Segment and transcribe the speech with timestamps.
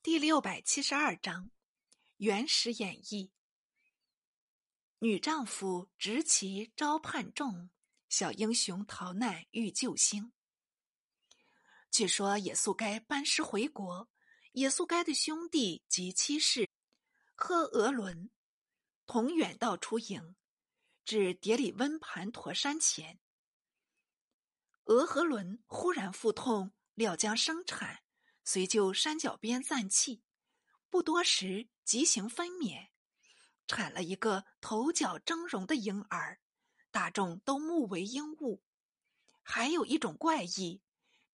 [0.00, 1.50] 第六百七十二章，
[2.18, 3.30] 原始演绎。
[5.00, 7.68] 女丈夫执旗招叛众，
[8.08, 10.32] 小英雄逃难遇救星。
[11.90, 14.08] 据说耶稣该班师回国，
[14.52, 16.70] 耶稣该的兄弟及妻室
[17.34, 18.30] 赫俄伦
[19.04, 20.36] 同远道出营，
[21.04, 23.18] 至迭里温盘陀山前。
[24.84, 28.04] 俄和伦忽然腹痛，料将生产。
[28.50, 30.22] 遂就山脚边暂憩，
[30.88, 32.88] 不多时即行分娩，
[33.66, 36.40] 产了一个头角峥嵘的婴儿，
[36.90, 38.62] 大众都目为婴物。
[39.42, 40.80] 还有一种怪异，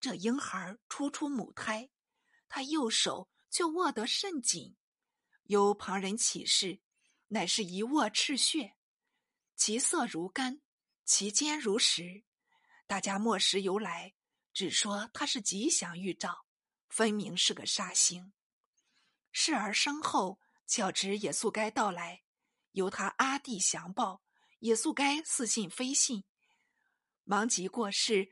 [0.00, 1.88] 这婴孩初出母胎，
[2.48, 4.74] 他右手就握得甚紧，
[5.44, 6.80] 有旁人启示，
[7.28, 8.74] 乃是一握赤血，
[9.54, 10.60] 其色如干，
[11.04, 12.24] 其坚如石。
[12.88, 14.14] 大家莫识由来，
[14.52, 16.43] 只说他是吉祥预兆。
[16.88, 18.32] 分明是个杀星。
[19.32, 22.22] 事儿生后，巧知耶稣该到来，
[22.72, 24.22] 由他阿弟详报，
[24.60, 26.24] 耶稣该似信非信，
[27.24, 28.30] 忙即过世。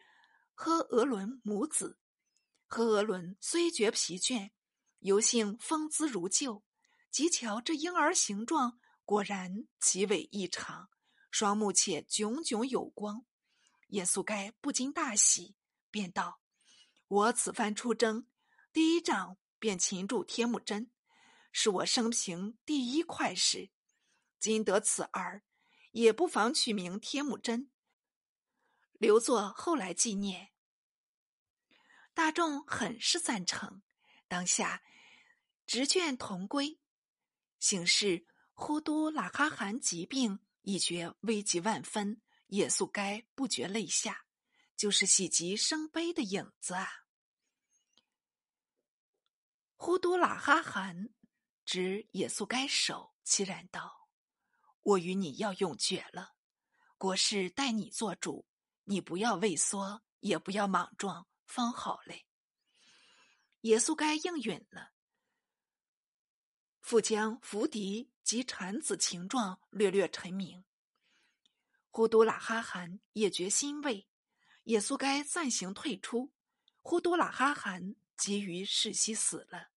[0.55, 1.99] 呵俄伦母子，
[2.69, 4.51] 呵俄伦虽觉疲倦，
[5.01, 6.63] 犹幸风姿如旧。
[7.11, 10.89] 即瞧这婴儿形状，果然奇伟异常，
[11.31, 13.27] 双目且炯炯有光。
[13.89, 15.57] 耶稣该不禁大喜，
[15.91, 16.41] 便道
[17.09, 18.27] ：“我此番出征。”
[18.73, 20.91] 第一仗便擒住天目真，
[21.53, 23.70] 是我生平第一快事。
[24.39, 25.45] 今得此儿，
[25.91, 27.70] 也不妨取名天目真，
[28.95, 30.53] 留作后来纪念。
[32.14, 33.83] 大众很是赞成，
[34.27, 34.83] 当下
[35.67, 36.81] 执卷同归。
[37.59, 44.25] 行事呼都喇哈汗疾病已觉危急万分，也速该不觉泪下，
[44.77, 47.02] 就是喜极生悲的影子啊。
[49.85, 51.09] 呼都喇哈汗
[51.65, 54.07] 指耶稣该手，凄然道
[54.83, 56.37] ：“我与你要永绝了，
[56.97, 58.47] 国事待你做主，
[58.85, 62.29] 你不要畏缩，也不要莽撞，方好嘞。”
[63.63, 64.92] 耶稣该应允了，
[66.81, 70.65] 复将伏敌及产子情状略略陈明。
[71.91, 74.07] 呼都喇哈汗也觉欣慰，
[74.67, 76.33] 耶稣该暂行退出，
[76.83, 79.72] 呼都喇哈汗急于世袭死了。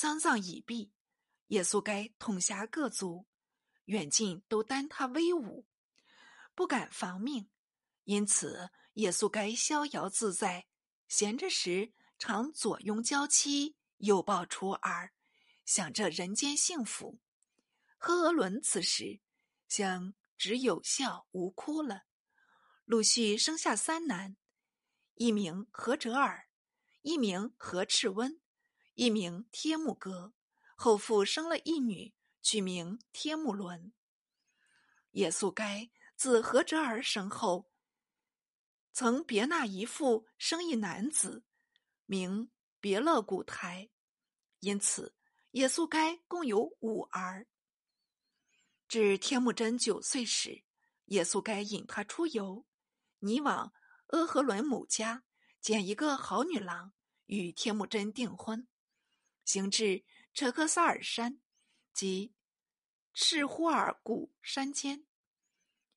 [0.00, 0.92] 丧葬已毕，
[1.48, 3.26] 耶稣该统辖各族，
[3.86, 5.66] 远近都担他威武，
[6.54, 7.50] 不敢防命，
[8.04, 10.68] 因此耶稣该逍遥自在，
[11.08, 15.10] 闲着时常左拥娇妻，右抱雏儿，
[15.64, 17.18] 享着人间幸福。
[17.96, 19.18] 赫俄伦此时
[19.66, 22.04] 想只有笑无哭了，
[22.84, 24.36] 陆续生下三男，
[25.14, 26.48] 一名何哲尔，
[27.02, 28.40] 一名何赤温。
[28.98, 30.32] 一名天木哥，
[30.74, 33.92] 后复生了一女，取名天木伦。
[35.12, 37.70] 耶稣该自何哲尔生后，
[38.92, 41.44] 曾别纳一妇生一男子，
[42.06, 42.50] 名
[42.80, 43.88] 别勒古台，
[44.58, 45.14] 因此
[45.52, 47.46] 耶稣该共有五儿。
[48.88, 50.64] 至天木真九岁时，
[51.04, 52.66] 耶稣该引他出游，
[53.20, 53.72] 你往
[54.08, 55.22] 阿和伦母家
[55.60, 56.92] 捡一个好女郎，
[57.26, 58.66] 与天木真订婚。
[59.48, 60.04] 行至
[60.34, 61.40] 车克萨尔山
[61.94, 62.34] 及
[63.14, 65.06] 赤呼尔古山间，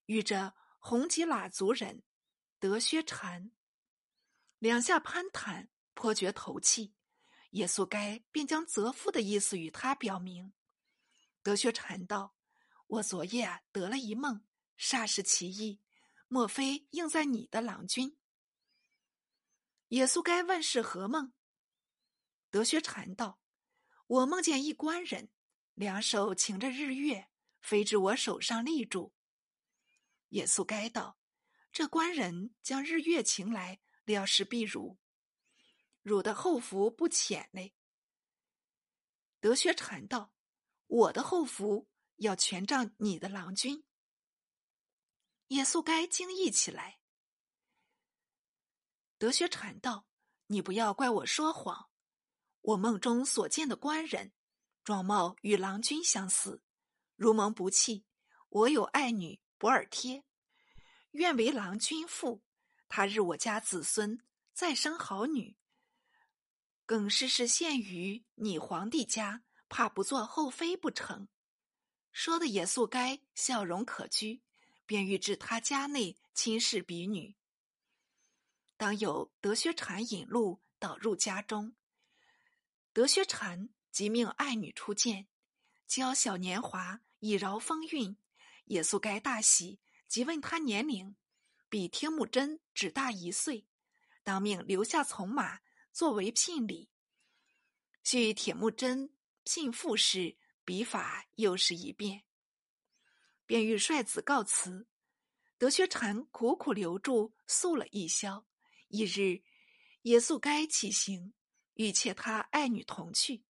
[0.05, 2.01] 遇着红吉喇族人
[2.59, 3.51] 德薛禅，
[4.57, 6.93] 两下攀谈，颇觉投契。
[7.49, 10.53] 耶稣该便将择夫的意思与他表明。
[11.43, 12.37] 德薛禅道
[12.87, 14.45] ：“我昨夜得了一梦，
[14.77, 15.81] 煞是奇异，
[16.29, 18.17] 莫非应在你的郎君？”
[19.91, 21.33] 耶稣该问是何梦？
[22.49, 23.40] 德薛禅道。
[24.11, 25.29] 我梦见一官人，
[25.73, 27.29] 两手擎着日月，
[27.61, 29.13] 飞至我手上立住。
[30.31, 31.17] 耶稣该道
[31.71, 34.99] ：“这官人将日月擎来，料是必汝。
[36.01, 37.73] 汝的后福不浅嘞。”
[39.39, 40.33] 德薛禅道
[40.87, 41.87] ：“我的后福
[42.17, 43.85] 要全仗你的郎君。”
[45.47, 46.99] 耶稣该惊异起来。
[49.17, 50.05] 德薛禅道
[50.47, 51.87] ：“你不要怪我说谎。”
[52.61, 54.31] 我梦中所见的官人，
[54.83, 56.61] 状貌与郎君相似。
[57.15, 58.05] 如蒙不弃，
[58.49, 60.23] 我有爱女博尔贴，
[61.11, 62.43] 愿为郎君妇。
[62.87, 64.21] 他日我家子孙
[64.53, 65.55] 再生好女，
[66.85, 71.27] 更是是献于你皇帝家，怕不做后妃不成？
[72.11, 74.41] 说的也素该笑容可掬，
[74.85, 77.35] 便欲至他家内亲视婢女。
[78.77, 81.73] 当有德薛禅引路导入家中。
[82.93, 85.27] 德薛禅即命爱女出见，
[85.87, 88.17] 娇小年华，以饶风韵。
[88.65, 91.15] 耶稣该大喜，即问他年龄，
[91.69, 93.65] 比天目真只大一岁，
[94.23, 95.61] 当命留下从马
[95.93, 96.89] 作为聘礼。
[98.03, 99.13] 续铁木真
[99.45, 100.35] 聘父时，
[100.65, 102.23] 笔法又是一变。
[103.45, 104.85] 便欲率子告辞，
[105.57, 108.45] 德薛禅苦苦留住，宿了一宵。
[108.89, 109.41] 一日，
[110.03, 111.33] 耶稣该起行。
[111.81, 113.43] 欲妾他爱女同去，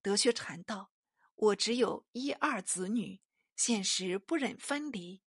[0.00, 0.90] 德薛禅道
[1.36, 3.20] ：“我只有一二子女，
[3.56, 5.20] 现时不忍分离。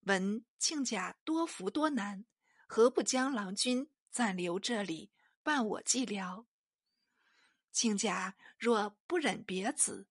[0.00, 2.26] 闻亲家多福多难，
[2.66, 5.10] 何不将郎君暂留这里，
[5.42, 6.44] 伴我寂寥？
[7.72, 10.06] 亲家若不忍别子，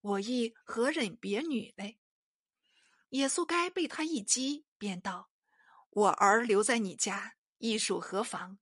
[0.00, 1.98] 我亦何忍别女嘞？”
[3.10, 5.28] 也速该被他一击，便道
[5.90, 8.58] ：“我儿留在你家，亦属何妨？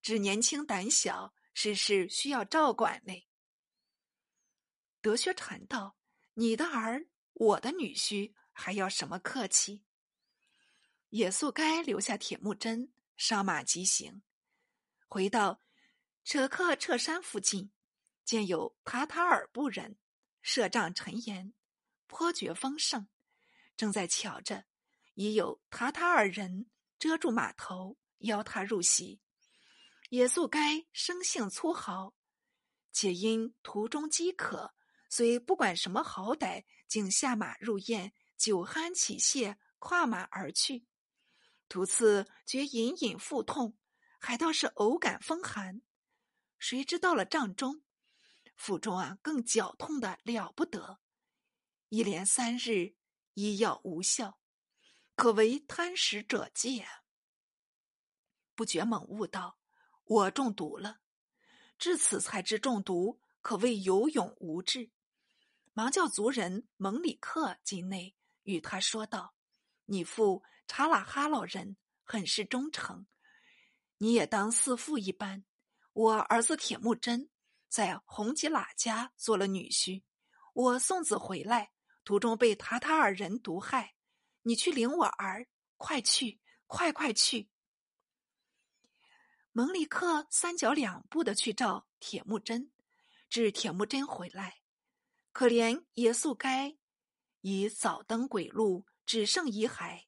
[0.00, 3.26] 只年轻胆小。”事事需要照管嘞。
[5.00, 5.96] 德薛禅道
[6.34, 9.82] ：“你的儿，我的女婿，还要什么客气？”
[11.10, 14.22] 野宿该留下铁木真，上马疾行，
[15.08, 15.60] 回到
[16.22, 17.72] 扯克彻山附近，
[18.24, 19.98] 见有塔塔尔部人
[20.40, 21.52] 设帐陈岩，
[22.06, 23.08] 颇觉丰盛，
[23.76, 24.64] 正在瞧着，
[25.14, 26.70] 已有塔塔尔人
[27.00, 29.20] 遮住码头，邀他入席。
[30.10, 32.14] 野宿该生性粗豪，
[32.92, 34.74] 且因途中饥渴，
[35.10, 40.86] 虽不管什么好歹，竟下马入宴，酒酣起谢，跨马而去。
[41.68, 43.76] 途次觉隐隐腹痛，
[44.18, 45.82] 还倒是偶感风寒。
[46.58, 47.82] 谁知到了帐中，
[48.56, 51.00] 腹中啊更绞痛的了不得。
[51.90, 52.94] 一连三日，
[53.34, 54.40] 医药无效，
[55.14, 56.88] 可为贪食者戒。
[58.54, 59.57] 不觉猛悟道。
[60.08, 61.00] 我中毒了，
[61.78, 64.90] 至此才知中毒可谓有勇无智。
[65.74, 69.34] 忙叫族人蒙里克进内，与他说道
[69.84, 73.06] ：“你父查拉哈老人很是忠诚，
[73.98, 75.44] 你也当似父一般。
[75.92, 77.28] 我儿子铁木真
[77.68, 80.02] 在红吉拉家做了女婿，
[80.54, 81.72] 我送子回来，
[82.02, 83.94] 途中被塔塔尔人毒害。
[84.40, 85.46] 你去领我儿，
[85.76, 87.50] 快去，快快去！”
[89.58, 92.70] 蒙里克三脚两步的去找铁木真，
[93.28, 94.60] 至铁木真回来，
[95.32, 96.76] 可怜耶稣该
[97.40, 100.04] 已早登鬼路，只剩遗骸。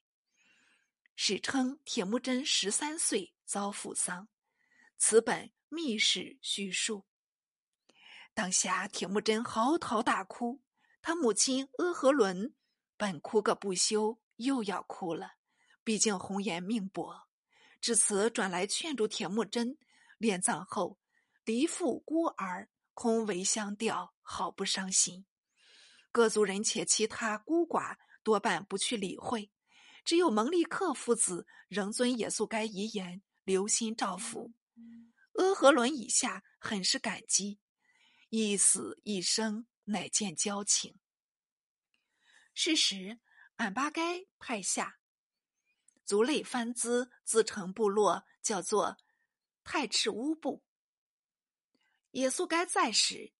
[1.16, 4.28] 史称铁木真十三岁遭父丧，
[4.96, 7.04] 此本秘史叙述。
[8.32, 10.62] 当下铁木真嚎啕大哭，
[11.02, 12.54] 他母亲阿和伦
[12.96, 15.32] 本哭个不休，又要哭了，
[15.82, 17.29] 毕竟红颜命薄。
[17.80, 19.78] 至此，转来劝住铁木真，
[20.18, 20.98] 殓葬后，
[21.44, 25.24] 离父孤儿，空为香吊，好不伤心。
[26.12, 29.50] 各族人且其他孤寡多半不去理会，
[30.04, 34.52] 只有蒙利克父子仍遵耶稣该遗言，留心照拂。
[35.34, 37.60] 阿和伦以下很是感激，
[38.28, 40.98] 一死一生乃见交情。
[42.52, 43.20] 是时，
[43.56, 44.99] 俺巴该派下。
[46.10, 48.96] 族类番资自成部落，叫做
[49.62, 50.64] 太赤乌部。
[52.10, 53.32] 耶稣该在时，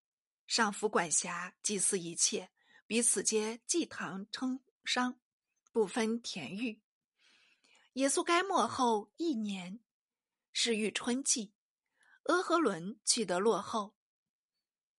[0.47, 2.53] 上府管辖祭祀一切，
[2.87, 5.19] 彼此皆祭堂称商，
[5.73, 6.81] 不分田域。
[7.95, 9.81] 耶稣该末后一年，
[10.53, 11.53] 是遇春季，
[12.27, 13.97] 阿和伦取得落后，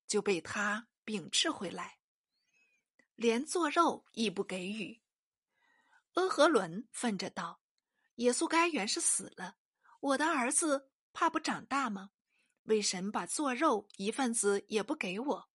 [0.05, 1.99] 就被他秉斥回来，
[3.15, 5.01] 连做肉亦不给予。
[6.15, 7.60] 阿和伦愤着道。
[8.21, 9.57] 耶稣该原是死了，
[9.99, 12.11] 我的儿子怕不长大吗？
[12.65, 15.49] 为神把做肉一份子也不给我。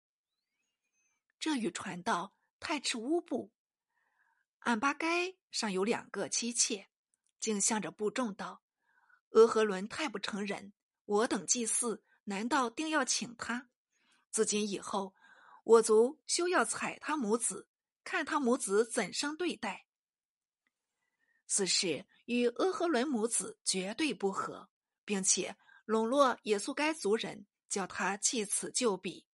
[1.39, 3.53] 这语传到太赤乌部，
[4.61, 6.91] 俺巴该尚有两个妻妾，
[7.39, 8.65] 竟向着部众道
[9.31, 10.73] ：“俄和伦太不成人，
[11.05, 13.71] 我等祭祀难道定要请他？
[14.33, 15.15] 自今以后，
[15.63, 17.69] 我族休要踩他母子，
[18.03, 19.87] 看他母子怎生对待。”
[21.47, 22.07] 此事。
[22.27, 24.69] 与阿合伦母子绝对不和，
[25.05, 29.25] 并且笼络耶稣该族人，叫他弃此就彼。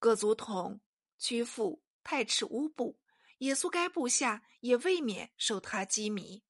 [0.00, 0.80] 各族统
[1.18, 2.98] 屈服太赤乌部，
[3.38, 6.42] 耶稣该部下也未免受他羁迷。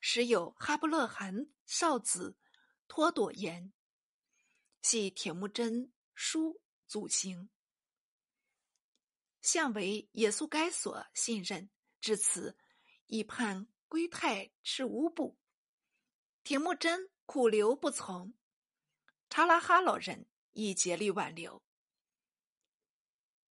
[0.00, 2.38] 时有哈布勒汗少子
[2.88, 3.70] 托朵言，
[4.80, 7.50] 系铁木真叔祖行，
[9.42, 11.68] 向为耶稣该所信任，
[12.00, 12.56] 至此
[13.06, 13.66] 已判。
[13.86, 15.38] 归太赤乌部，
[16.42, 18.34] 铁木真苦留不从。
[19.30, 21.62] 查拉哈老人以竭力挽留。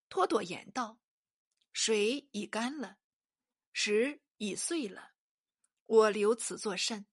[0.10, 1.00] 托朵言道
[1.72, 2.98] ：“水已干了，
[3.72, 5.14] 石已碎了，
[5.86, 7.06] 我留此作甚？”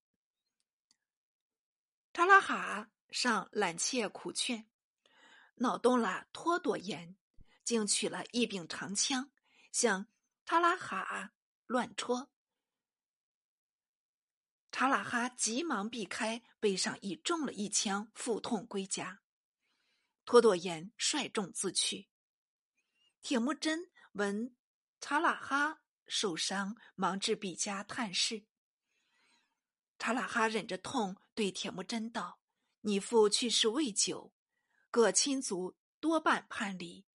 [2.12, 4.68] 查拉哈上揽切苦劝，
[5.54, 7.16] 恼动了托朵言，
[7.62, 9.30] 竟取了一柄长枪，
[9.70, 10.08] 向
[10.44, 11.32] 查拉哈
[11.70, 12.28] 乱戳。
[14.72, 19.22] 查拉哈急忙避开，背上已中了一枪，腹痛归家。
[20.24, 22.08] 托朵言率众自去。
[23.22, 24.56] 铁木真闻
[25.00, 28.44] 查拉哈受伤，忙至比家探视。
[29.96, 32.40] 查拉哈忍着痛，对铁木真道
[32.82, 34.34] ：“你父去世未久，
[34.90, 37.06] 各亲族多半叛离。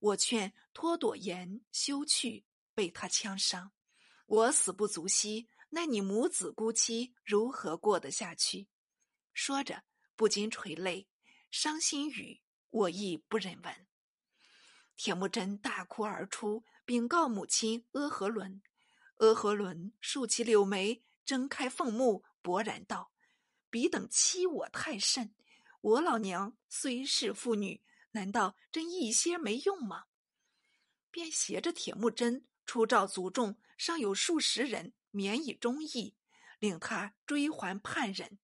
[0.00, 3.70] 我劝托朵言休去，被他枪伤。
[4.30, 8.68] 我死不足惜，那你母子孤妻如何过得下去？”
[9.34, 9.82] 说着，
[10.14, 11.08] 不禁垂泪，
[11.50, 13.88] 伤心语我亦不忍闻。
[14.94, 18.62] 铁木真大哭而出，禀告母亲阿合伦。
[19.16, 23.10] 阿合伦竖起柳眉，睁开凤目，勃然道
[23.68, 25.34] ：“彼等欺我太甚！
[25.80, 27.82] 我老娘虽是妇女，
[28.12, 30.04] 难道真一些没用吗？”
[31.10, 36.14] 便携着铁木真出召族众，尚有数十人，免以忠义，
[36.58, 38.38] 令他追还叛人。